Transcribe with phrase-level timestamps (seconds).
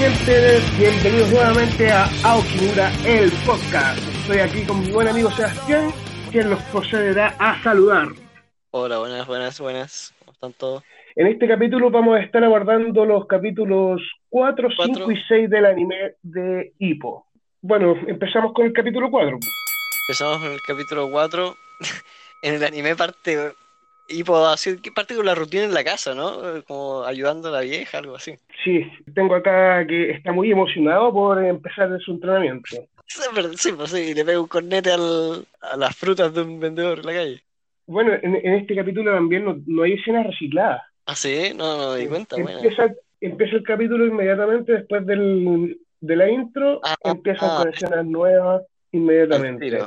[0.00, 3.98] gente, bienvenidos nuevamente a Aokimura, el podcast.
[4.22, 5.90] Estoy aquí con mi buen amigo Sebastián,
[6.30, 8.08] quien los procederá a saludar.
[8.70, 10.14] Hola, buenas, buenas, buenas.
[10.20, 10.82] ¿Cómo están todos?
[11.16, 14.00] En este capítulo vamos a estar abordando los capítulos
[14.30, 14.94] 4, Cuatro.
[14.94, 17.26] 5 y 6 del anime de Hippo.
[17.60, 19.38] Bueno, empezamos con el capítulo 4.
[20.08, 21.56] Empezamos con el capítulo 4.
[22.42, 23.52] en el anime parte.
[24.12, 26.64] Y puedo decir que parte con la rutina en la casa, ¿no?
[26.66, 28.34] Como ayudando a la vieja, algo así.
[28.64, 32.68] Sí, tengo acá que está muy emocionado por empezar su entrenamiento.
[33.06, 36.58] Sí, pero- sí, pues sí, le pega un cornete al- a las frutas de un
[36.60, 37.42] vendedor en la calle.
[37.86, 40.82] Bueno, en, en este capítulo también no, no hay escenas recicladas.
[41.06, 42.58] Ah, sí, no, no me di cuenta, bueno.
[42.60, 47.58] Empieza, empieza el capítulo inmediatamente después del, de la intro, Ah, empiezan ah.
[47.62, 49.78] con escenas nuevas inmediatamente.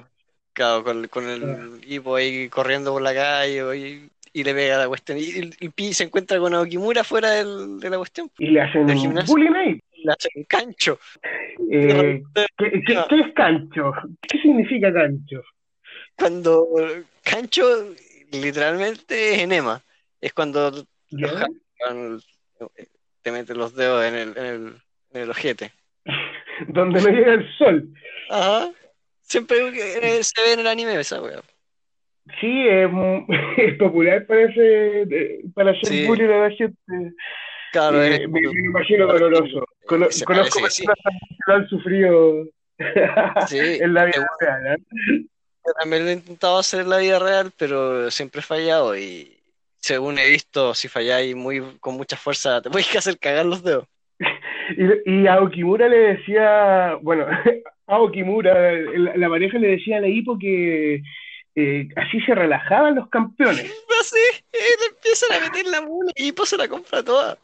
[0.54, 4.88] Claro, con, con el hipo ahí corriendo por la calle y, y le pega la
[4.88, 5.18] cuestión.
[5.20, 8.30] Y Pi se encuentra con Aokimura fuera del- de la cuestión.
[8.40, 8.86] Y le hacen
[9.28, 9.80] bullying ahí.
[10.04, 11.00] Le hace un cancho.
[11.72, 12.22] Eh,
[12.58, 13.94] ¿qué, qué- qué es cancho?
[14.22, 15.42] ¿Qué significa cancho?
[16.18, 16.68] Cuando
[17.24, 17.64] cancho
[18.32, 19.82] literalmente es enema.
[20.20, 20.72] Es cuando
[23.22, 24.76] te meten los dedos en el, en el,
[25.14, 25.72] en el ojete.
[26.68, 27.88] Donde no llega el sol.
[28.30, 28.72] Ajá.
[29.22, 29.58] Siempre
[30.24, 31.42] se ve en el anime esa wea.
[32.40, 32.90] Sí, es,
[33.58, 36.08] es popular parece de- para hacer Sí.
[36.08, 36.78] bullying a la gente.
[37.72, 39.66] Claro, Eh, me, me imagino doloroso.
[39.86, 40.86] Cono- conozco que sí.
[40.86, 42.46] personas que lo han sufrido
[43.48, 44.30] Sí, en la vida seguro.
[44.40, 44.76] real.
[44.78, 45.26] ¿eh?
[45.66, 49.38] Yo también lo he intentado hacer en la vida real, pero siempre he fallado y
[49.78, 53.86] según he visto, si falláis muy, con mucha fuerza, te puedes hacer cagar los dedos.
[55.06, 57.26] Y, y a Okimura le decía, bueno,
[57.88, 61.02] a Okimura, la, la pareja le decía a la Hippo que
[61.56, 63.64] eh, así se relajaban los campeones.
[64.02, 64.18] Así,
[64.52, 67.38] eh, le empiezan a meter la mula y se la compra toda.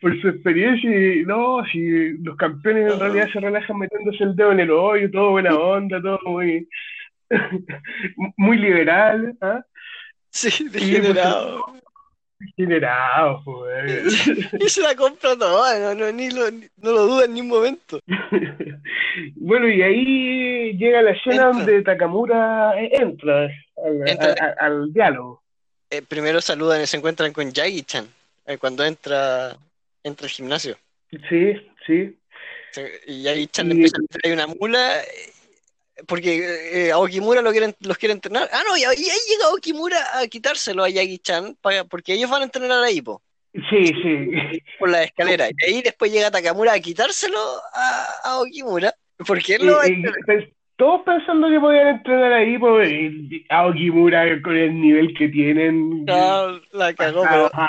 [0.00, 0.90] Por su experiencia,
[1.26, 5.30] no, si los campeones en realidad se relajan metiéndose el dedo en el hoyo, todo
[5.30, 6.68] buena onda, todo muy,
[8.36, 9.64] muy liberal, ¿ah?
[10.30, 11.74] Sí, degenerado.
[12.56, 14.28] Generado, pues.
[14.60, 17.40] Y se la compra toda, no, no, ni lo, ni- no lo duda en ni
[17.40, 18.00] un momento.
[19.36, 21.52] Bueno, y ahí llega la escena Entra.
[21.52, 23.48] donde Takamura eh, entra
[23.84, 24.34] al, Entra.
[24.92, 25.42] diálogo.
[25.90, 28.06] Eh, primero saludan y se encuentran con Yagi-chan
[28.46, 29.56] eh, cuando entra,
[30.04, 30.76] entra al gimnasio.
[31.28, 31.54] Sí,
[31.86, 32.16] sí.
[33.08, 35.00] Y Yagi-chan le Y- empieza a una mula
[36.06, 38.48] porque eh, Aokimura lo quieren, los quiere entrenar.
[38.52, 41.56] Ah, no, y, ahí llega Aokimura a quitárselo a Yagi-chan
[41.88, 44.30] porque ellos van a entrenar a Hippo Sí, sí.
[44.78, 45.48] por la escalera.
[45.50, 47.38] Y ahí después llega Takamura a quitárselo
[47.74, 48.94] a, a Aokimura
[49.26, 49.88] porque él lo va a
[50.26, 50.44] pues,
[50.76, 55.92] todos pensando que podían entrenar ahí, pues, y Aokimura con el nivel que tienen.
[56.00, 56.60] entrenar.
[56.72, 57.68] La cagó, pero Ah,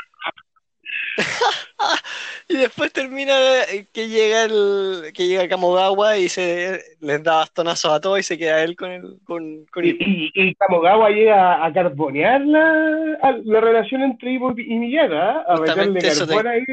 [2.47, 3.33] Y después termina
[3.71, 8.23] eh, que llega el que llega Kamogawa y se les da bastonazos a todos y
[8.23, 13.17] se queda él con el con, con Y, y, y Kamogawa llega a carbonear la,
[13.21, 15.45] a- la relación entre Ivo y Miyata, ¿ah?
[15.47, 16.63] a meterle carbón ahí.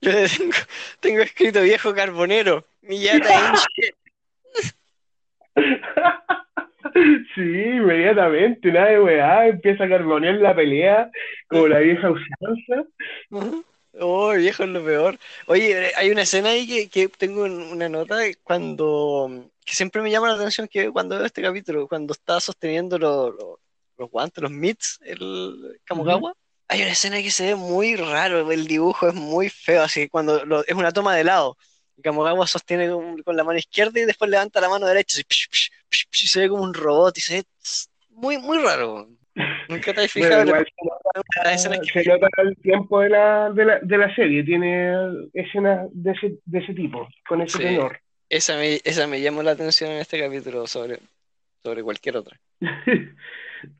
[0.00, 0.56] Yo tengo,
[1.00, 2.64] tengo escrito viejo carbonero.
[2.82, 3.52] Miyata.
[7.34, 11.10] Sí, inmediatamente, nada de weá, empieza a carbonear la pelea
[11.48, 12.88] como la vieja usanza.
[14.00, 15.18] Oh, viejo es lo peor.
[15.46, 20.10] Oye, hay una escena ahí que, que tengo en una nota cuando que siempre me
[20.10, 23.60] llama la atención que cuando veo este capítulo, cuando está sosteniendo lo- lo-
[23.98, 26.32] los guantes, los mitts, el Kamogawa,
[26.68, 30.10] hay una escena que se ve muy raro, el dibujo es muy feo, así que
[30.10, 31.56] cuando lo- es una toma de lado.
[31.98, 35.24] Y Kamogawa sostiene con, con la mano izquierda y después levanta la mano derecha, así,
[35.24, 37.44] psh, psh, psh, psh, y se ve como un robot y se ve
[38.10, 39.08] muy, muy raro.
[39.68, 43.78] Nunca te has Bueno, fijado, igual que se nota el tiempo de la, de la,
[43.80, 44.92] de la serie, tiene
[45.34, 47.64] escenas de ese, de ese tipo, con ese Sí.
[47.64, 48.00] tenor.
[48.28, 50.98] Esa me, esa me llamó la atención en este capítulo sobre,
[51.62, 52.38] sobre cualquier otra.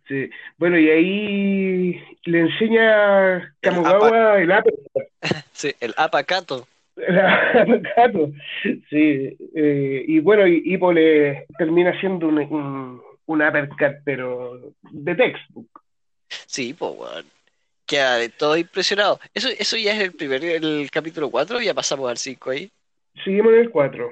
[0.08, 0.28] Sí.
[0.56, 5.06] Bueno, y ahí le enseña Kamogawa el uppercut.
[5.52, 6.66] Sí, el apacato.
[7.96, 8.32] Gato.
[8.90, 15.14] Sí, eh, y bueno, y Hippo le termina haciendo un, un, un uppercut, pero de
[15.14, 15.82] textbook.
[16.28, 17.26] Sí, pues, weón.
[17.86, 19.18] Queda de todo impresionado.
[19.32, 22.70] Eso, eso ya es el primer, el capítulo 4, ya pasamos al 5 ahí.
[23.24, 24.10] Seguimos en el 4.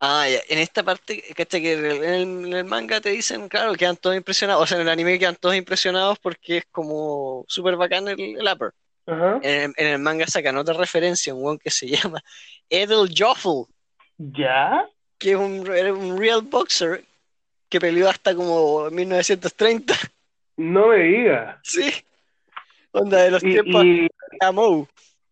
[0.00, 0.40] Ah, ya.
[0.48, 1.62] En esta parte, ¿cachai?
[1.62, 4.62] Que en el, en el manga te dicen, claro, quedan todos impresionados.
[4.62, 8.48] O sea, en el anime quedan todos impresionados porque es como súper bacán el, el
[8.52, 8.72] upper.
[9.06, 12.22] En el, en el manga sacan otra referencia, un weón que se llama
[12.70, 13.64] Edel Joffel,
[14.18, 14.88] ¿Ya?
[15.18, 15.64] que es un,
[16.18, 17.04] real boxer
[17.68, 19.94] que peleó hasta como 1930.
[20.56, 21.58] No me digas.
[21.64, 21.90] Sí.
[22.94, 24.08] Onda de los Y, tiempos y, de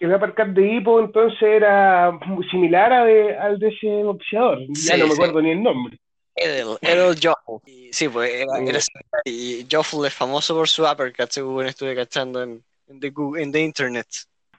[0.00, 2.18] el uppercut de Hippo entonces era
[2.50, 4.60] similar a de, al de ese boxeador.
[4.70, 5.16] Ya no me sí.
[5.20, 5.98] acuerdo ni el nombre.
[6.34, 7.60] Edel, Edel Joffel.
[7.70, 9.22] Y Sí, pues era, era similar.
[9.26, 12.64] y Joffel es famoso por su uppercut, según estuve cachando en,
[13.10, 14.06] Google- internet.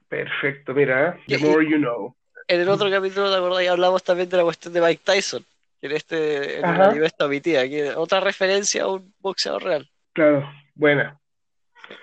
[0.08, 2.16] Perfecto, mira, Y- the more you know.
[2.48, 3.68] En el otro capítulo, ¿te acordás?
[3.68, 5.46] hablamos también de la cuestión de Mike Tyson,
[5.80, 6.90] que en este, en el Ajá.
[7.70, 9.90] que es otra referencia a un boxeador real.
[10.14, 11.18] Claro, buena.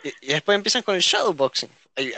[0.04, 1.68] Y, y después empiezan con el shadowboxing.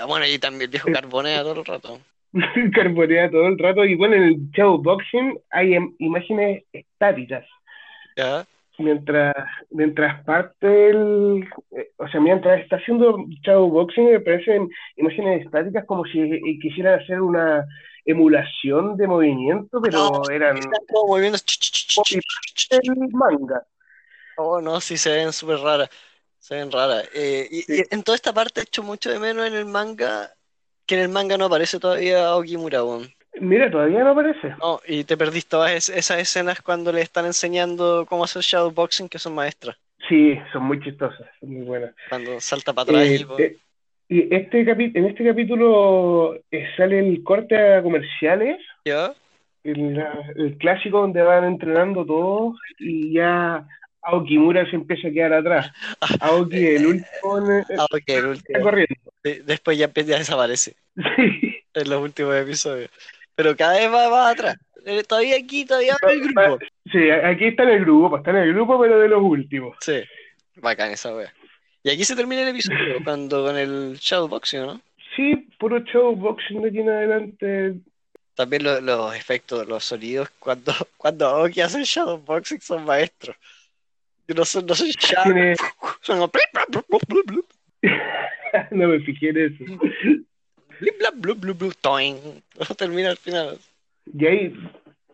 [0.06, 2.00] Bueno, y también el viejo carbonea todo el rato.
[2.74, 3.84] Carbonea todo el rato.
[3.84, 7.44] Y bueno, en el shadowboxing hay em- imágenes estáticas.
[8.16, 8.46] ¿Ya?
[8.80, 9.34] Mientras,
[9.70, 11.46] mientras parte el.
[11.76, 17.00] eh, O sea, mientras está haciendo shadowboxing, me parecen imágenes estáticas como si eh, quisieran
[17.00, 17.66] hacer una
[18.04, 21.38] emulación de movimiento, pero No, eran como moviendo.
[22.70, 23.62] el manga.
[24.36, 25.90] Oh, no, sí, se ven súper raras.
[26.38, 27.08] Se ven raras.
[27.14, 27.82] Eh, y, Sí.
[27.90, 30.32] y en toda esta parte he hecho mucho de menos en el manga,
[30.86, 33.06] que en el manga no aparece todavía Aoki Murabon.
[33.40, 34.54] Mira, todavía no aparece.
[34.60, 39.08] No, y te perdiste todas es- esas escenas cuando le están enseñando cómo hacer shadowboxing,
[39.08, 39.76] que son maestras.
[40.08, 41.94] Sí, son muy chistosas, son muy buenas.
[42.08, 43.56] Cuando salta para atrás Eh, y, eh,
[44.08, 49.14] y este capi- en este capítulo eh, sale el corte a comerciales, ¿Ya?
[49.62, 53.66] el, clásico donde van entrenando todos y ya
[54.02, 55.70] Aokimura se empieza a quedar atrás.
[56.20, 58.60] Aoki, el último, en- Ah, el está último.
[58.62, 58.94] corriendo.
[59.22, 60.74] De- Después ya, ya desaparece
[61.16, 61.56] Sí.
[61.74, 62.90] en los últimos episodios.
[63.42, 64.56] Pero cada vez va más atrás.
[64.84, 66.58] Eh, Todavía aquí, todavía va en el grupo.
[66.92, 69.78] Sí, aquí está en el grupo, está en el grupo, pero de los últimos.
[69.80, 70.02] Sí,
[70.56, 71.32] bacán esa wea.
[71.82, 74.80] Y aquí se termina el episodio cuando con el shadowboxing, ¿no?
[75.16, 77.74] Sí, puro show boxing de aquí en adelante.
[78.34, 83.36] También lo- los efectos, los sonidos cuando, cuando Aoki hace el shadowboxing son maestros.
[84.28, 85.54] No son, no son shadow,
[86.02, 86.30] son como
[88.70, 89.64] no me fijé en eso.
[90.80, 92.16] Blip, blap, blub, blub, blub, toing.
[92.78, 93.58] Termina al final.
[94.18, 94.54] Y ahí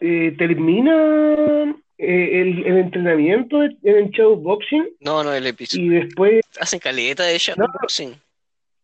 [0.01, 5.85] eh, termina eh, el, el entrenamiento en el shadowboxing No, no, el episodio.
[5.85, 8.15] y después, Hacen caleta de shadowboxing.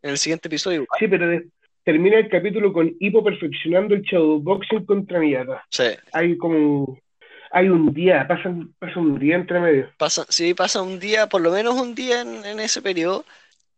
[0.02, 1.46] En el siguiente episodio sí, pero de-
[1.84, 5.64] termina el capítulo con Hippo perfeccionando el shadowboxing contra Miyata.
[5.70, 6.98] Sí, Hay como,
[7.52, 9.90] hay un día, pasa, pasa un día entre medio.
[9.98, 13.24] pasa, sí, pasa un día, por lo menos un día en, en ese periodo.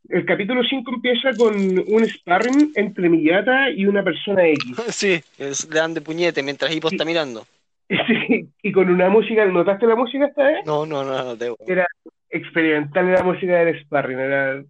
[0.09, 4.77] El capítulo 5 empieza con un sparring entre Miyata y una persona X.
[4.91, 7.47] Sí, es, le dan de puñete mientras Hippo está mirando.
[7.89, 10.65] Sí, y con una música, ¿notaste la música esta vez?
[10.65, 11.59] No, no, no, no, debo.
[12.31, 14.65] Experimental la música del sparring, era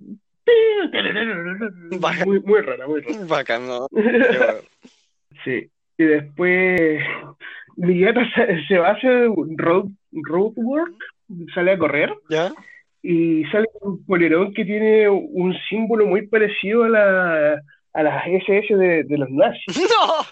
[2.27, 3.25] muy, muy rara, muy rara.
[3.27, 3.89] Bacán, ¿no?
[5.45, 5.69] Sí.
[5.99, 7.03] Y después
[7.77, 10.95] Miyata se, se va a hacer road, road work,
[11.55, 12.53] sale a correr ¿Ya?
[13.05, 17.63] Y sale un polerón que tiene un símbolo muy parecido a la
[17.93, 19.79] a las SS de, de los nazis.
[19.79, 20.25] ¡No!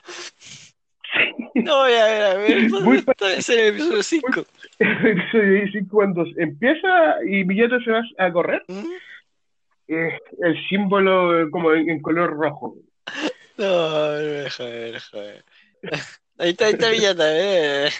[1.54, 4.46] No, ya, ya, a ver, Muy esto debe ser el episodio 5.
[4.78, 8.64] Episodio 5, cuando empieza y Miyata se va a correr,
[9.88, 12.76] eh, el símbolo como en, en color rojo.
[13.58, 15.44] No, ver, déjame ver.
[16.38, 17.90] Ahí está, ahí está Villata, eh.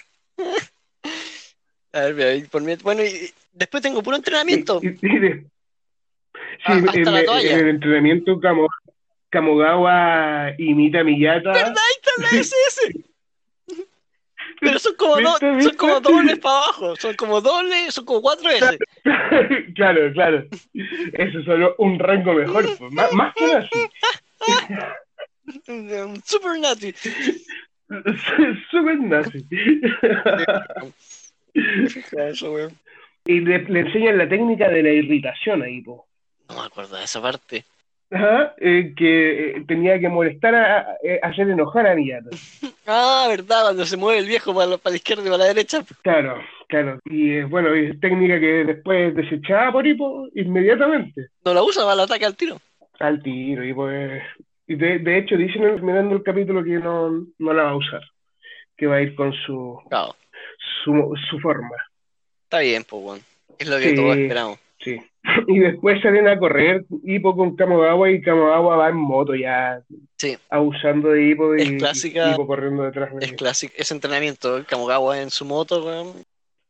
[1.92, 4.80] A ver, por mi- Bueno, y después tengo puro entrenamiento.
[4.82, 5.46] Y de- sí,
[6.64, 7.52] Ah, hasta en, la toalla.
[7.52, 8.68] en el entrenamiento Kamo-
[9.30, 11.52] Kamogawa imita a Miyata.
[11.52, 11.74] ¿Verdad?
[11.76, 13.04] Ahí está SS.
[14.60, 18.22] Pero son como dos, ¿Viste, son como dobles para abajo, son como dobles, son como
[18.22, 18.78] cuatro S.
[19.74, 20.44] claro, claro.
[21.14, 23.90] Eso es solo un rango mejor, pues, más, más que nazi.
[26.24, 26.94] Super Nazi.
[28.70, 29.44] Súper nazi.
[31.54, 32.72] Eso, weón.
[33.26, 36.06] y le, le enseñan la técnica de la irritación ahí, po.
[36.48, 37.64] No me acuerdo de esa parte.
[38.10, 42.30] Ajá, eh, que eh, tenía que molestar a, a- eh, hacer enojar a Miyata.
[42.86, 45.44] Ah, verdad, cuando se mueve el viejo para la, para la izquierda y para la
[45.46, 45.84] derecha.
[46.02, 46.98] Claro, claro.
[47.04, 51.28] Y es bueno, es técnica que después desechada por Hipo inmediatamente.
[51.44, 52.60] No la usa para el ataque al tiro.
[52.98, 54.20] Al tiro, y pues.
[54.66, 57.76] Y de, de hecho dicen en- mirando el capítulo que no, no la va a
[57.76, 58.02] usar.
[58.76, 60.16] Que va a ir con su, Claro,
[60.84, 61.76] su, su forma.
[62.44, 63.20] está bien, pues, weón.
[63.58, 63.94] Es lo que Sí.
[63.96, 64.58] todos esperamos.
[64.80, 64.96] Sí.
[65.46, 69.80] Y después salen a correr Hipo con Kamogawa y Kamogawa va en moto ya
[70.18, 70.36] Sí.
[70.50, 75.30] abusando de Hipo y Es clásica- corriendo detrás de Es clásico, ese entrenamiento, Kamogawa en
[75.30, 76.12] su moto, weón.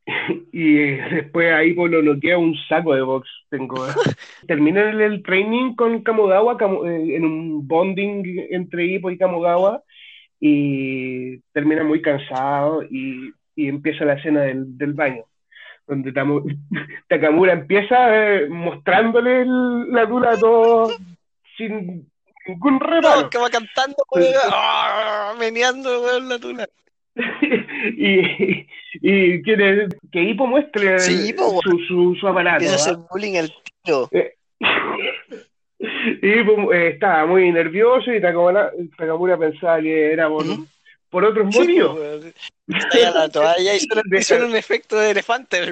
[0.52, 3.26] Y eh, después a Hippo lo noquea un saco de box.
[3.48, 3.86] Tengo.
[4.46, 9.82] Termina el, el training con Kamogawa Kamo- eh, en un bonding entre Hippo y Kamogawa
[10.40, 15.24] y termina muy cansado y, y empieza la escena del, del baño.
[15.86, 16.12] Donde
[17.08, 20.96] Takamura empieza eh, mostrándole el- la dura a todos
[21.56, 22.08] sin
[22.46, 23.30] ningún No, reparo.
[23.30, 26.68] que va cantando, weón, ah, meneando, weón, la tula.
[27.96, 28.66] y,
[29.02, 32.64] y quiere que Hippo muestre Sí, su, su, su aparato.
[32.64, 33.06] Empieza a hacer ¿ah?
[33.10, 34.08] bullying al tiro.
[35.78, 40.44] y eh, estaba muy nervioso y Takamura, Takamura pensaba que era por.
[41.12, 41.98] Por otros Sí, motivos.
[42.66, 43.72] Está la toalla
[44.22, 45.60] suena un efecto de elefante.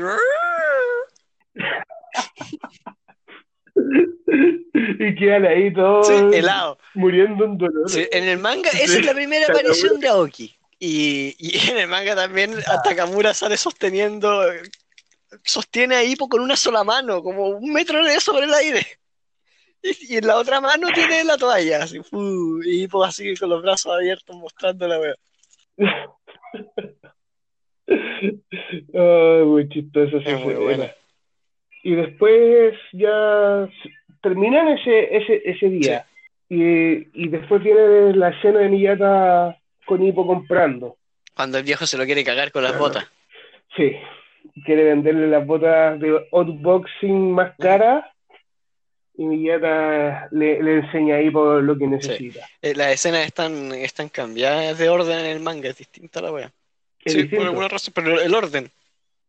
[4.99, 6.78] y quedan ahí todos Sí, helado.
[6.94, 7.88] muriendo en dolor.
[7.90, 8.99] Sí, en el manga, esa Sí.
[8.99, 9.68] es la primera Takamura.
[9.70, 10.54] aparición de Aoki.
[10.78, 14.42] Y, y en el manga también a Takamura sale sosteniendo,
[15.42, 18.87] sostiene a Hippo con una sola mano, como un metro de sobre el aire.
[19.82, 21.99] Y, y en la otra mano tiene la toalla, así,
[22.66, 25.14] y Hippo así con los brazos abiertos mostrando la wea.
[28.94, 30.87] Ay, muy chistoso esa Es muy buena.
[31.82, 33.68] Y después ya
[34.22, 36.04] terminan ese, ese, ese día.
[36.49, 39.56] Y, y después viene la escena de Miyata
[39.87, 40.96] con Hippo comprando.
[41.34, 43.10] Cuando el viejo se lo quiere cagar con las botas.
[43.76, 43.96] Sí,
[44.64, 48.04] quiere venderle las botas de outboxing más caras.
[49.17, 52.47] Y le, le enseña a Hippo lo que necesita.
[52.62, 56.50] Eh, las escenas están, están cambiadas de orden en el manga, es distinta la wea.
[57.05, 57.37] Sí, distinto.
[57.37, 58.71] por alguna razón, pero el orden.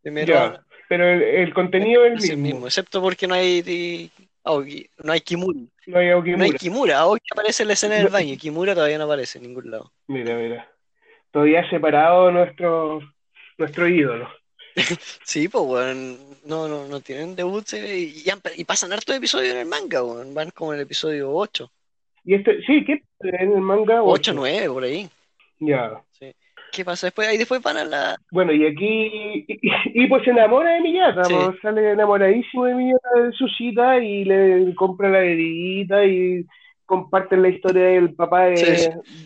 [0.04, 2.66] Ya, pero el, el contenido es es el el mismo.
[2.68, 4.12] excepto porque no hay di-
[4.44, 5.60] Aoki, no hay Kimura.
[5.60, 6.58] No hay No hay Aokimura.
[6.58, 9.92] Kimura, Aoki aparece en la escena del baño, Kimura todavía no aparece en ningún lado.
[10.08, 10.68] Mira, mira.
[11.32, 13.02] Todavía separado nuestro,
[13.58, 14.30] nuestro ídolo.
[15.26, 18.14] Sí, pues weón, no, no, no tienen debuts eh,
[18.58, 21.70] y, pasan hartos episodios en el manga, weón, van como en el episodio 8,
[22.26, 23.02] Y este, sí, ¿qué?
[23.22, 24.34] En el manga 8, ocho.
[24.34, 25.10] 9, por ahí.
[25.60, 26.02] Ya.
[26.72, 27.28] ¿Qué pasa después?
[27.28, 28.18] Ahí después van a la...
[28.32, 29.60] Bueno, y aquí, y,
[29.94, 31.34] y pues se enamora de Miyata, Sí.
[31.36, 36.46] pues, sale enamoradísimo de Miyata de su cita y le compra la bebidita y
[36.86, 38.66] comparten la historia del papá de, Sí.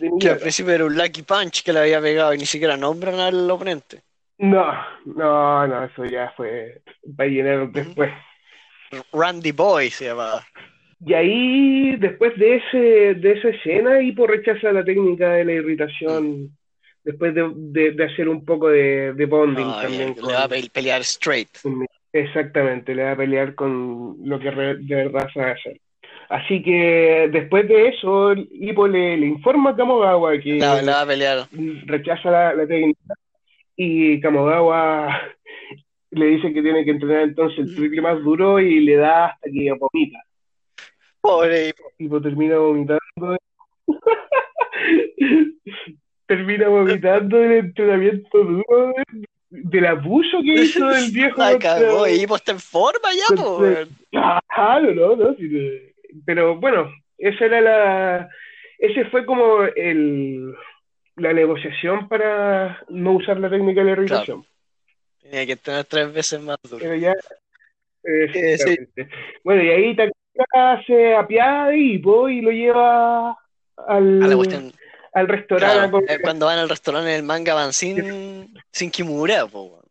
[0.00, 0.40] Que al Miyata.
[0.40, 4.02] principio era un Lucky Punch que le había pegado y ni siquiera nombran al oponente.
[4.38, 4.72] No,
[5.06, 6.82] no, no, eso ya fue
[7.16, 8.10] para llenar después.
[9.12, 10.44] Randy Boy se llamaba.
[11.04, 12.78] Y ahí, después de ese,
[13.14, 16.50] de esa escena, Hippo rechaza la técnica de la irritación,
[17.04, 20.44] después de, de- de hacer un poco de, de bonding No, también le con- va
[20.44, 21.48] a pe- pelear straight.
[22.12, 25.80] Exactamente, le va a pelear con lo que re- de verdad sabe hacer.
[26.28, 31.02] Así que después de eso, Hippo le, le informa a Kamogawa que Le, le va
[31.02, 31.46] a pelear.
[31.86, 33.14] rechaza la, la técnica
[33.76, 35.20] y Kamogawa
[36.10, 39.50] le dice que tiene que entrenar entonces el triple más duro y le da hasta
[39.50, 40.18] que vomita.
[41.20, 41.72] Pobre.
[41.98, 43.36] Y pues termina vomitando.
[46.26, 51.38] termina vomitando el entrenamiento duro de- del abuso que hizo el viejo.
[51.38, 53.88] La cagó, y Hippo está en forma ya, weón.
[54.10, 55.36] Claro, no, no,
[56.24, 58.28] Pero bueno, esa era la.
[58.78, 60.54] Ese fue como el
[61.16, 64.44] la negociación para no usar la técnica de la irritación.
[65.20, 66.78] Tenía que tener tres veces más duro.
[66.80, 67.12] Pero ya.
[67.12, 69.08] eh, Sí, exactamente.
[69.42, 73.30] Bueno, y ahí Takara se apiada de Hippo y lo lleva
[73.88, 74.72] al, A la cuestión.
[75.12, 75.88] al restaurante.
[75.90, 79.82] Claro, a eh, cuando van al restaurante en el manga van sin, sin Kimura, po.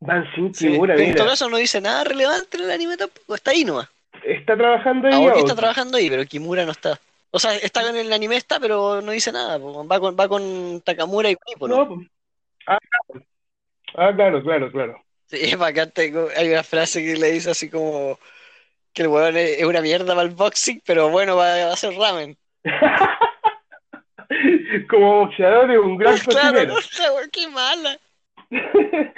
[0.00, 2.96] Van sin Sí, Kimura, pero en todo caso no dice nada relevante en el anime
[2.96, 3.88] tampoco, está ahí nomás.
[4.24, 5.14] Está trabajando ahí.
[5.14, 5.40] Aoki.
[5.40, 6.98] está trabajando ahí, pero Kimura no está.
[7.34, 9.84] O sea, está en el anime está, pero no dice nada, po.
[9.88, 12.06] va con, va con Takamura y Hippo, ¿no?
[12.66, 13.26] Ah, claro.
[13.96, 15.04] Ah, claro, claro, claro.
[15.26, 18.18] Sí, es bacán, tengo- hay una frase que le dice así como
[18.92, 21.92] que el weón es, una mierda para el boxing, pero bueno, va, va a hacer
[21.94, 22.36] ramen.
[24.88, 27.14] Como boxeador es un gran claro, cocinero.
[27.32, 27.98] qué mala.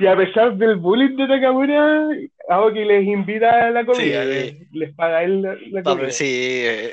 [0.00, 2.08] Y a pesar del bullying de Takamura,
[2.50, 4.28] Aoki les invita a la comida, Sí.
[4.28, 6.10] les, les paga él la, la comida.
[6.10, 6.92] sí, eh,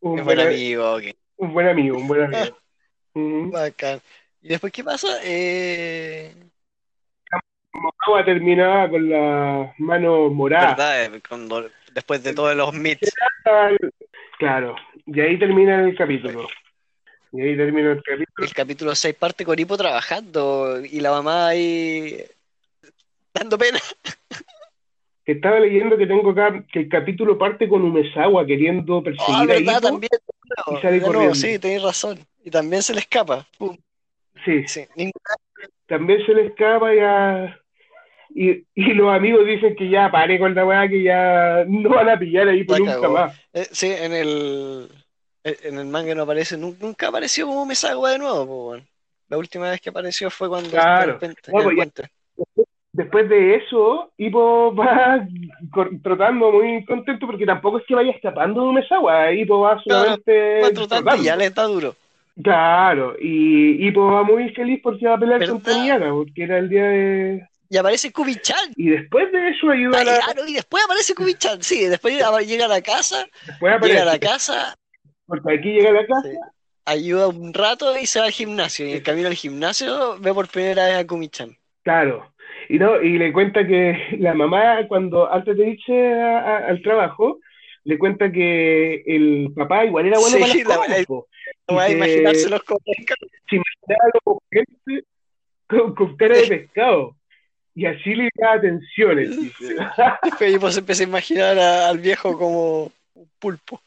[0.00, 1.02] Un buen, buen amigo, ok.
[1.36, 2.56] un buen amigo, un buen amigo.
[3.52, 4.00] Bacán.
[4.42, 5.18] ¿Y después qué pasa?
[5.22, 6.32] Eh,
[7.72, 10.76] Kamogawa terminaba con las manos moradas.
[10.76, 11.04] ¿verdad?
[11.04, 13.12] Eh, Cuando, después de todos los meets.
[14.38, 16.48] Claro, y ahí termina el capítulo.
[17.32, 18.46] Y ahí termina el capítulo.
[18.46, 22.24] El capítulo 6 parte con Hippo trabajando y la mamá ahí
[23.34, 23.78] dando pena.
[25.32, 29.44] Estaba leyendo que tengo acá que el capítulo parte con Umezawa queriendo Oh, perseguir a
[29.46, 30.10] verdad, también.
[30.10, 31.34] de y sale de corriendo.
[31.34, 32.18] sí, tenéis razón.
[32.44, 33.46] Y también se le escapa.
[33.58, 33.76] Pum,
[34.44, 34.86] Sí, sí,
[35.86, 37.56] también se le escapa ya.
[38.34, 42.08] Y, y los amigos dicen que ya pare con la weá, que ya no van
[42.08, 43.12] a pillar ahí por nunca cagó.
[43.14, 43.40] más.
[43.52, 44.88] Eh, sí, en el,
[45.42, 48.76] eh, en el manga no aparece, nu- nunca apareció como Mesagua de nuevo, po.
[49.28, 51.12] La última vez que apareció fue cuando Claro.
[51.14, 52.10] No, pues ya- puente.
[53.10, 55.26] Después de eso, Hippo va
[56.02, 60.60] trotando muy contento porque tampoco es que vaya escapando de un Mesawa, Hippo va solamente
[60.62, 61.16] tantos trotando.
[61.22, 61.96] y ya le está duro.
[62.42, 66.68] Claro, y Hippo va muy feliz porque va a pelear contra Miyata, porque era el
[66.68, 67.46] día de...
[67.68, 68.72] Y aparece Kubi-chan.
[68.76, 70.16] Y después de eso ayuda a Ay, la...
[70.28, 71.62] ah, no, y después aparece Kubi-chan.
[71.62, 74.76] Sí, después llega a la casa, Después llega a la aparece, casa,
[75.26, 76.36] porque aquí llega a la casa, Sí.
[76.86, 78.86] ayuda un rato y se va al gimnasio.
[78.86, 81.56] Y en el camino al gimnasio ve por primera vez a Kumi-chan.
[81.82, 82.29] claro,
[82.74, 86.82] y no, y le cuenta que la mamá cuando antes de irse a- a- al
[86.82, 87.38] trabajo,
[87.84, 91.26] le cuenta que el papá igual era bueno Sí, para las la- cosas, la- po.
[91.68, 92.78] No va a que- imaginárselos como
[93.48, 95.04] se imaginaba como gente
[95.68, 97.16] con, con cara de pescado.
[97.74, 99.40] Y así le daba atenciones.
[99.40, 99.74] dice.
[100.24, 103.80] Después pues, empieza a imaginar a- al viejo como un pulpo.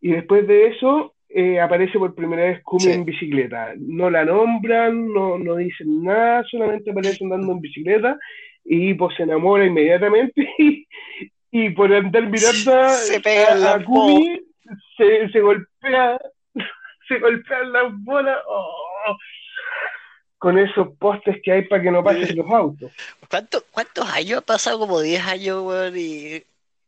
[0.00, 2.92] y después de eso eh, aparece por primera vez Kumi Sí.
[2.92, 3.74] en bicicleta.
[3.76, 8.16] No la nombran, no, no dicen nada, solamente aparece andando en bicicleta
[8.64, 10.86] y pues se enamora inmediatamente y,
[11.50, 14.40] y por andar mirando Se pega a- Kumi
[14.96, 16.18] se, se golpea
[17.08, 19.16] se golpean las bolas oh,
[20.38, 22.92] con esos postes que hay para que no pasen los autos.
[23.28, 24.38] ¿Cuánto- ¿Cuántos años?
[24.38, 26.42] Ha pasado como 10 años, weón, y,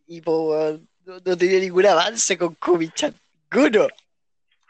[0.06, 3.14] y weón, no, no tenía ningún avance con Kumi-chan.
[3.52, 3.88] Ninguno.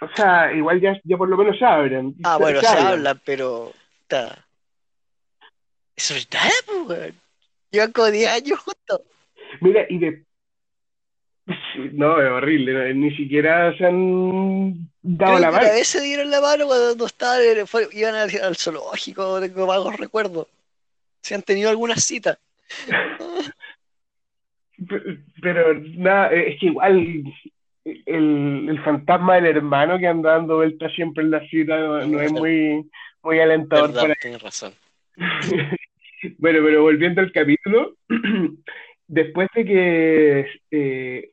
[0.00, 2.14] O sea, igual ya, ya por lo menos se abren.
[2.24, 2.86] Ah, bueno, se hablan.
[2.86, 3.72] hablan, pero.
[4.06, 4.44] ta.
[5.96, 7.14] Eso es nada, pues, weón.
[7.70, 9.00] Llevan como 10 años juntos.
[9.60, 10.24] Mira, y de...
[11.92, 15.64] No, es horrible, ni siquiera se han dado Creo la mano.
[15.72, 20.46] vez se dieron la mano cuando estaban fue- iban al, al zoológico, tengo vagos recuerdos.
[21.22, 22.38] Si han tenido alguna cita.
[24.88, 27.24] P- Pero nada, es que igual
[27.84, 32.20] el, el fantasma del hermano que anda dando vueltas siempre en la cita no, no
[32.20, 32.88] es muy,
[33.22, 34.72] muy alentador Verdad, para tienes razón.
[36.38, 37.94] Bueno, pero volviendo al capítulo,
[39.06, 41.30] después de que eh,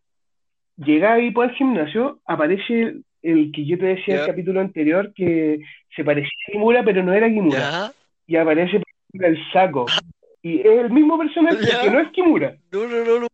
[0.78, 5.12] llega ahí por el gimnasio, aparece el que yo te decía en el capítulo anterior
[5.16, 5.60] que
[5.96, 7.92] se parecía a Kimura, pero no era Kimura.
[8.28, 8.82] Y aparece
[9.14, 9.88] el saco.
[10.44, 12.56] Y es el mismo personaje que no es Kimura.
[12.72, 13.28] No, no, no, no,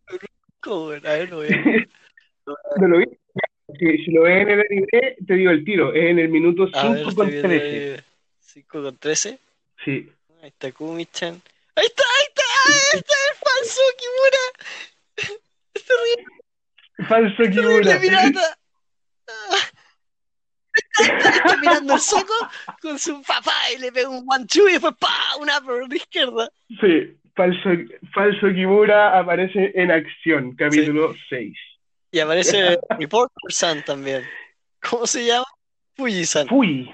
[0.66, 1.86] no, ver, no, weón.
[2.46, 3.04] ¿No lo vi?
[3.78, 5.92] Si, si lo ves en el anime, te digo el tiro.
[5.94, 7.94] Es en el minuto A ver, 5 con estoy viendo 13.
[7.94, 8.00] ahí.
[8.40, 9.38] 5 con 13.
[9.84, 10.12] Sí.
[10.42, 11.40] Ahí está Kumi-chan.
[11.76, 14.44] Ahí está, ahí está, ahí está el falso Kimura.
[15.74, 16.26] Es terrible,
[17.08, 17.98] Falso Kimura.
[18.00, 18.58] pirata.
[20.98, 22.34] Está, está mirando el saco
[22.82, 25.36] con su papá y le pega un one two y después ¡pa!
[25.40, 26.50] una por la izquierda.
[26.80, 27.16] Sí.
[27.34, 27.70] Falso,
[28.12, 31.56] falso Kimura aparece en acción, capítulo 6.
[32.12, 34.22] Y aparece Reporter San también.
[34.88, 35.46] ¿Cómo se llama?
[35.96, 36.46] Fuji-san.
[36.46, 36.90] Fuji,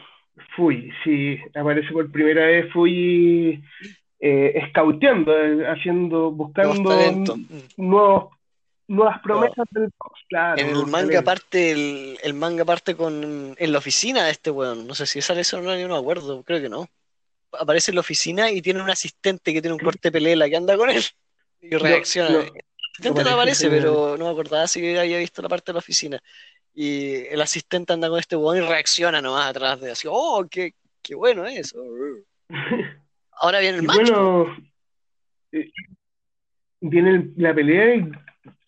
[0.56, 3.62] Fuji, sí, aparece por primera vez Fuji
[4.20, 6.94] eh, eh, haciendo, buscando
[7.76, 8.30] Nuevos
[8.88, 10.60] nuevas promesas del box, claro.
[10.60, 14.86] En el manga parte, el, el manga parte con en la oficina de este weón.
[14.86, 16.88] No sé si sale eso o no, yo no me acuerdo, creo que no.
[17.52, 20.76] Aparece en la oficina y tiene un asistente que tiene un corte pelela que anda
[20.76, 21.04] con él
[21.60, 22.46] y reacciona.
[22.98, 26.20] Asistente no aparece, pero no me acordaba si había visto la parte de la oficina.
[26.74, 30.74] Y el asistente anda con este weón y reacciona nomás atrás de así, oh, qué,
[31.02, 31.78] qué bueno eso.
[33.40, 34.00] Ahora viene el Y macho.
[34.00, 34.56] bueno,
[35.52, 35.70] eh,
[36.80, 38.10] viene el- la pelea, y-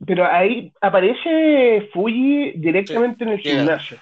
[0.06, 3.58] pero ahí aparece Fuji directamente en el llega.
[3.60, 3.98] gimnasio.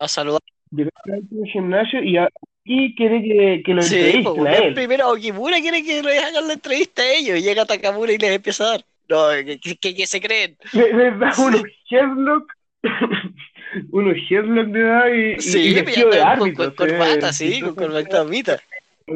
[0.00, 0.40] a saludar.
[0.70, 2.28] Directamente en el gimnasio y, a-
[2.64, 4.74] y quiere que, que lo Sí, entrevisten pues, a él.
[4.74, 8.30] primero Okimura quiere que le hagan la entrevista a ellos y llega Takamura y les
[8.30, 8.84] empieza a dar.
[9.08, 10.56] No, que- que- que se creen.
[10.72, 12.52] Le, le da unos headlock,
[13.90, 16.74] unos headlock de edad y, Sí, y vestido de con, árbitro.
[16.76, 16.98] con se ve.
[16.98, 18.58] corbata, sí, con corbata mitad.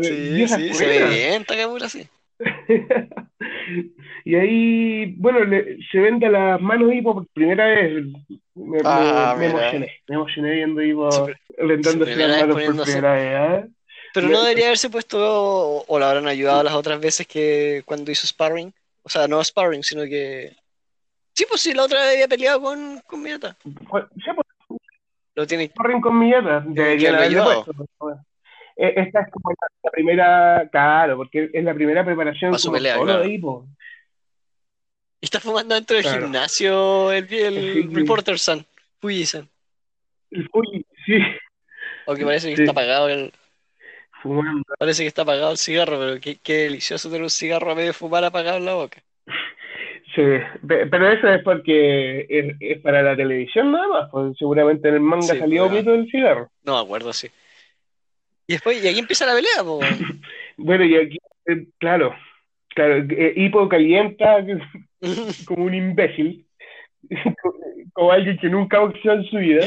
[0.03, 2.07] Sí, sí, se ve bien Takamura, sí.
[4.25, 8.05] y ahí, bueno, le- se vende las manos Hippo por primera vez.
[8.55, 13.65] Me, Ah, me emocioné, me emocioné viendo su primera las manos por primera vez.
[13.65, 13.69] ¿eh?
[14.15, 18.11] Pero no debería haberse puesto, o, o la habrán ayudado las otras veces que cuando
[18.11, 18.73] hizo sparring.
[19.03, 20.55] O sea, no sparring, sino que.
[21.35, 23.57] Sí, pues sí, la otra vez había peleado con, con Miyata.
[23.89, 24.81] Cu- Ya, pues,
[25.35, 25.71] Lo tiene.
[25.71, 27.65] corren con Miyata, deberían lo haberle ayudado.
[27.65, 28.21] puesto.
[28.77, 29.51] Eh, Esta es como
[29.83, 33.21] la, primera, claro, porque es la primera preparación Pa' su como pelea, solo claro.
[33.23, 33.67] de Hippo.
[35.21, 36.23] Y está fumando dentro del Claro.
[36.23, 37.89] gimnasio el, el Sí.
[37.95, 38.65] reporter San,
[39.01, 39.49] Fuji-san.
[40.31, 41.19] El Fuji, sí,
[42.07, 42.63] Aunque parece que Sí.
[42.63, 43.33] está apagado el,
[44.23, 44.63] fumando.
[44.79, 47.93] parece que está apagado el cigarro, pero qué, qué delicioso tener un cigarro a medio
[47.93, 49.03] fumar apagado en la boca.
[50.15, 50.23] Sí,
[50.67, 54.95] pe- pero eso es porque es, es para la televisión nada más, pues seguramente en
[54.95, 56.51] el manga Sí, salió pues, mito del cigarro.
[56.65, 57.29] No me acuerdo, sí.
[58.47, 59.81] Y después, y aquí empieza la pelea, po.
[60.59, 62.15] Bueno, y aquí, eh, claro,
[62.75, 64.37] Claro, eh, Hippo calienta
[65.47, 66.47] como un imbécil,
[67.93, 69.67] como alguien que nunca ha boxeado en su vida.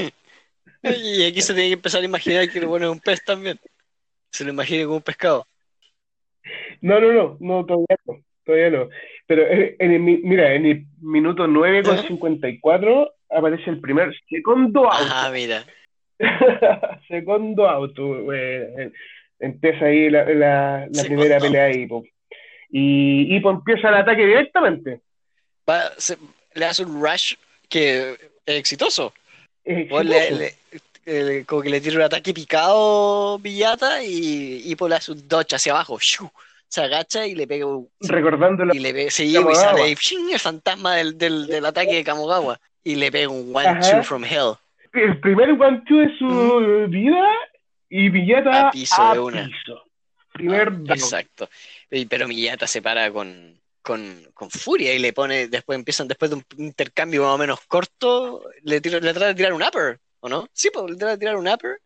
[0.83, 3.59] Y aquí se tiene que empezar a imaginar que bueno es un pez también.
[4.35, 5.47] Se lo imagina como un pescado.
[6.81, 8.89] No, no, no, no, todavía no, todavía no.
[9.27, 12.05] Pero eh, en el mi- mira, en el minuto 9 con Ajá.
[12.07, 15.09] 54 aparece el primer segundo auto.
[15.09, 15.63] Ah, mira.
[17.07, 18.91] Segundo auto, güey.
[19.39, 22.03] Empieza ahí la, la, primera pelea de Hippo.
[22.69, 24.99] Y Hippo empieza el ataque directamente.
[25.69, 26.17] Va- se-
[26.55, 27.35] le hace un rush
[27.69, 28.11] que
[28.45, 29.13] es exitoso.
[29.63, 30.39] Es le- exitoso.
[30.39, 30.79] le-
[31.45, 35.71] como que le tira un ataque picado Villata y, y le hace un dodge hacia
[35.73, 35.97] abajo.
[35.99, 36.29] ¡Shu!
[36.67, 39.53] Se agacha y le pega un, Recordando la y le pega, sí, Kamogawa.
[39.53, 40.31] y sale ahí, ¡shing!
[40.33, 43.91] el fantasma del, del, del ataque de Kamogawa y le pega un one Ajá.
[43.97, 44.53] two from hell.
[44.93, 47.27] el primer one two de su vida
[47.89, 49.45] y Villata A piso de una.
[49.45, 49.81] piso.
[50.33, 51.49] Primer Ah, exacto.
[52.09, 56.35] Pero Miyata se para con, con, con furia y le pone, después empiezan, después de
[56.37, 60.29] un intercambio más o menos corto, le, tira- le trata de tirar un upper, ¿o
[60.29, 60.47] no?
[60.51, 61.77] Sí, pues le trata de tirar un upper.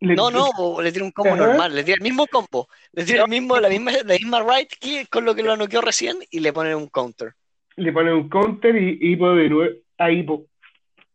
[0.00, 3.04] Le- No, no, o le tira un combo normal, le tira el mismo combo, le
[3.04, 6.16] tira el mismo, la misma, la misma right que con lo que lo noqueó recién
[6.30, 7.32] y le pone un counter.
[7.76, 10.06] Le pone un counter y Hippo de nuevo a.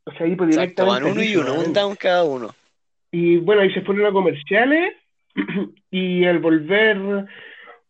[0.05, 0.83] O sea, Exacto, directamente.
[0.83, 2.53] van uno y uno, un down cada uno.
[3.11, 4.93] Y bueno, ahí se fueron a comerciales
[5.91, 7.25] y al volver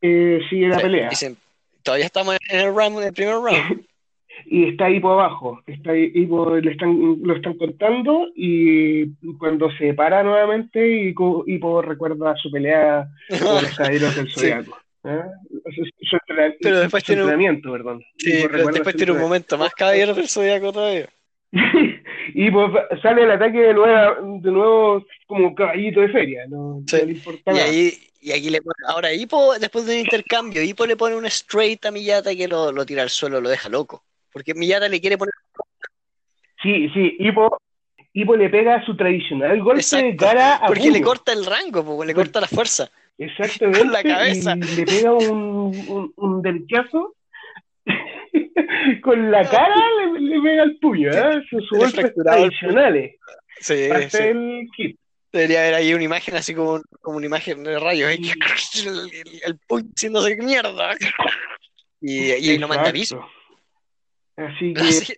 [0.01, 1.09] eh, sigue la Sí, pelea.
[1.11, 1.35] y se-
[1.81, 3.85] todavía estamos en el round, en el primer round.
[4.45, 9.07] Y está Hippo abajo, está Hippo, le están, lo están contando y
[9.39, 14.39] cuando se para nuevamente Hippo, Hippo recuerda su pelea con los caballeros del Sí.
[14.41, 14.77] Zodiaco.
[15.03, 18.03] Su, su entrena- Pero después su tiene un- entrenamiento, perdón.
[18.17, 21.09] Sí, pero después tiene un momento más caballero del zodiaco todavía.
[22.33, 26.97] y pues sale el ataque de nuevo, de nuevo como caballito de feria, no, Sí.
[26.99, 27.65] no le importa Y nada.
[27.65, 31.25] ahí, y aquí le pone, ahora Hippo, después de un intercambio, Hippo le pone un
[31.25, 34.03] straight a Miyata que lo, lo tira al suelo, lo deja loco.
[34.33, 35.33] Porque Miyata le quiere poner
[36.61, 41.45] Sí, sí, Hippo le pega su tradicional golpe de cara a porque le corta el
[41.45, 42.89] rango, po, le corta la fuerza.
[43.17, 43.79] Exactamente.
[43.79, 44.55] con la cabeza.
[44.55, 47.15] Y le pega un, un, un derechazo.
[49.03, 51.43] con la cara le, le pega el puño, ¿eh?
[51.49, 53.15] Sus golpes el tradicionales.
[53.59, 54.23] Sí, Parte sí.
[54.23, 54.99] del kit.
[55.31, 58.11] Debería haber ahí una imagen así como, como una imagen de rayos,
[58.85, 60.95] el, el, el puño haciéndose mierda.
[61.99, 63.15] Y, y ahí lo manda a piso.
[63.15, 63.42] Exacto.
[64.37, 65.15] Así que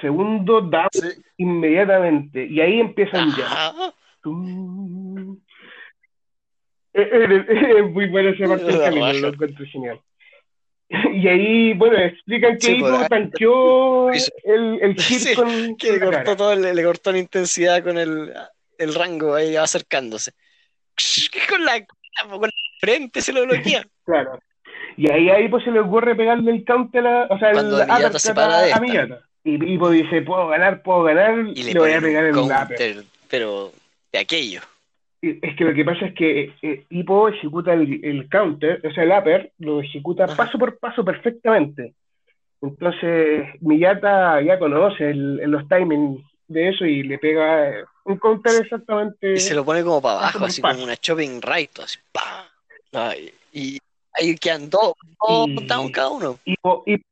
[0.00, 1.08] segundo down sí.
[1.38, 2.44] inmediatamente.
[2.46, 3.72] Y ahí empiezan ya.
[4.22, 5.38] Tum.
[6.92, 9.12] Eh, eh, eh, Es muy buena esa parte del raja.
[9.14, 10.00] lo encuentro genial.
[11.12, 15.92] Y ahí, bueno, explican que Sí, Hippo pues, tanqueó hizo- el, el Sí, con, que
[15.92, 18.32] le cortó todo, le, le cortó la intensidad con el,
[18.78, 20.32] el rango ahí acercándose.
[21.48, 21.72] Con la,
[22.28, 22.48] con la
[22.80, 23.86] frente se lo bloquea.
[24.04, 24.38] Claro.
[25.00, 28.20] Y ahí a Hippo se le ocurre pegarle el counter, a, o sea, Cuando el
[28.20, 28.80] se para a, de a esta.
[28.80, 29.20] Miyata.
[29.44, 32.54] Y Hippo dice, puedo ganar, puedo ganar, Y le, le voy a pegar el upper.
[32.66, 33.72] counter, pero
[34.12, 34.60] de aquello.
[35.22, 38.92] Y Es que lo que pasa es que eh, Hippo ejecuta el, el counter, o
[38.92, 40.36] sea, el upper, lo ejecuta Ajá.
[40.36, 41.94] paso por paso perfectamente.
[42.60, 48.52] Entonces, Miyata ya conoce el- los timings de eso y le pega eh, un counter
[48.60, 49.32] exactamente.
[49.32, 50.74] Y se lo pone como para abajo, así paso.
[50.74, 52.46] como una chopping right, así, ¡pa!
[52.92, 53.78] Ay, y
[54.14, 54.94] ahí quedan dos,
[55.26, 57.04] dos Y- down cada uno, Hippo, Hippo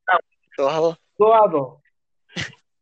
[0.57, 0.97] dos a dos.
[1.17, 1.77] dos a dos.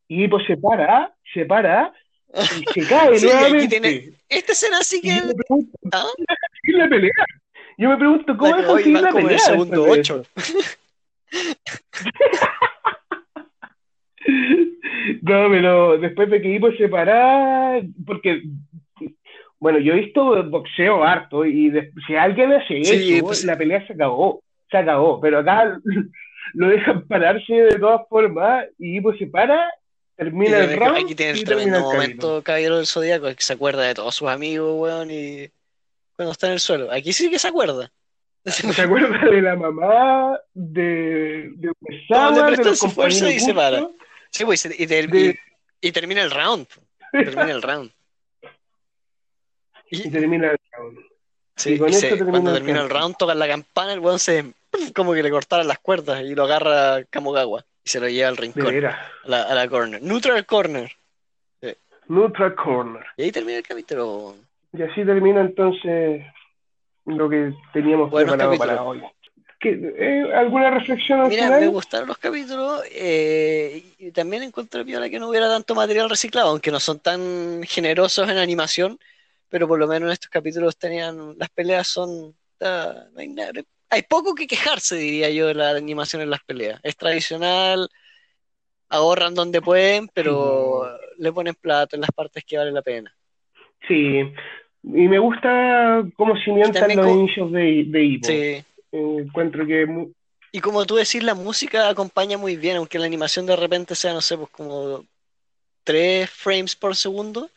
[0.08, 1.93] Y Hippo se para, se para
[2.34, 3.67] y se cae Sí, y nuevamente.
[3.67, 5.15] tiene- Esta escena sí Y que...
[5.15, 6.06] yo me pregunto, ¿Ah?
[6.15, 7.12] ¿cómo la pelea?
[7.77, 9.32] Yo me pregunto, ¿cómo La y seguir van la pelea?
[9.34, 10.23] el segundo ocho.
[15.21, 18.41] No, pero después de que Hippo se para, porque,
[19.60, 23.58] bueno, yo he visto boxeo harto y de- si alguien hace Sí, eso, pues- la
[23.58, 25.80] pelea se acabó, se acabó, pero acá
[26.54, 29.70] lo dejan pararse de todas formas y Hippo se para,
[30.15, 33.84] termina el round aquí tiene el tremendo el momento, Caballero del Zodíaco, que se acuerda
[33.84, 35.50] de todos sus amigos, weón, y
[36.15, 36.91] cuando está en el suelo.
[36.91, 37.91] Aquí sí que se acuerda.
[38.46, 43.88] ¿Se acuerda de la mamá de, de Uesawa, de los su fuerza y se para.
[44.32, 45.38] Sí, pues, y, ter- De-
[45.82, 46.65] y- y termina el round.
[47.12, 47.91] Termina el round.
[49.91, 51.00] Y Y, termina el round.
[51.56, 53.15] sí, y con y eso se- termina cuando el termina el round.
[53.17, 54.54] tocan la campana, el weón se
[54.95, 58.38] como que le cortaran las cuerdas y lo agarra Kamogawa y se lo lleva al
[58.38, 60.02] rincón, a la, a la corner.
[60.02, 60.91] Neutral corner.
[62.10, 63.06] Neutral Corner.
[63.17, 64.36] Y ahí termina el capítulo.
[64.71, 66.23] Y así termina entonces
[67.06, 69.02] lo que teníamos Buenos preparado para hoy.
[69.60, 71.60] ¿Qué, eh, ¿Alguna reflexión al Mira, final?
[71.62, 76.50] me gustaron los capítulos eh, y también encontré piola que no hubiera tanto material reciclado,
[76.52, 78.97] aunque no son tan generosos en animación,
[79.49, 83.51] pero por lo menos en estos capítulos tenían, las peleas son, no hay nada,
[83.89, 86.79] hay poco que quejarse, diría yo, de la animación en las peleas.
[86.83, 87.89] Es tradicional,
[88.89, 90.83] ahorran donde pueden, pero
[91.17, 93.13] le ponen plato en las partes que vale la pena.
[93.88, 94.21] Sí,
[94.83, 98.27] y me gusta cómo cimentan los inicios de, de Ivo.
[98.27, 98.63] Sí.
[98.91, 100.07] encuentro que...
[100.51, 104.13] Y como tú decís, la música acompaña muy bien, aunque la animación de repente sea,
[104.13, 105.05] no sé, pues como
[105.83, 107.49] tres frames por segundo,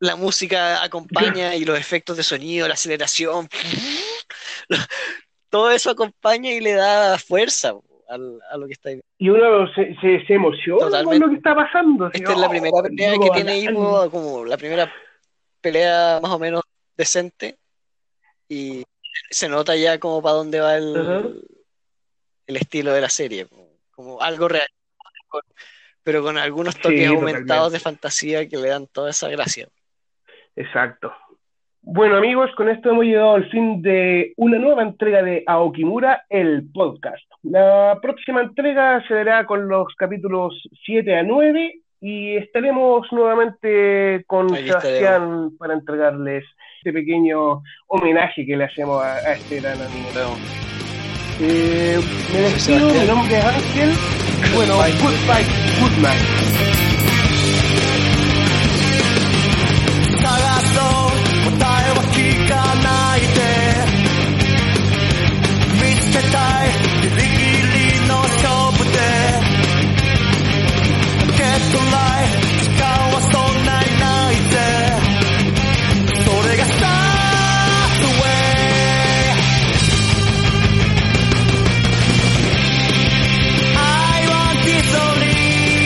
[0.00, 3.48] la música acompaña y los efectos de sonido, la aceleración,
[5.50, 7.74] todo eso acompaña y le da fuerza
[8.08, 9.00] a lo que está ahí.
[9.18, 12.10] Y uno se, se, emociona con lo que está pasando.
[12.12, 14.90] Esta es la primera pelea que tiene Ivo, como la primera
[15.60, 16.62] pelea más o menos
[16.96, 17.58] decente.
[18.48, 18.84] Y
[19.30, 21.44] se nota ya como para dónde va el,
[22.46, 23.46] el estilo de la serie.
[23.90, 24.68] Como, algo real.
[26.02, 29.68] Pero con algunos toques aumentados de fantasía que le dan toda esa gracia.
[30.58, 31.12] Exacto.
[31.82, 36.68] Bueno amigos, con esto hemos llegado al fin de una nueva entrega de Aokimura, el
[36.74, 37.22] podcast.
[37.44, 44.50] La próxima entrega se dará con los capítulos 7 a 9 y estaremos nuevamente con
[44.50, 46.44] Sebastián para entregarles
[46.78, 50.08] este pequeño homenaje que le hacemos a, este gran anime.
[51.40, 51.98] Eh,
[52.32, 53.90] me despido, mi nombre es Ángel.
[54.54, 55.44] Bueno, goodbye,
[55.80, 56.87] good night.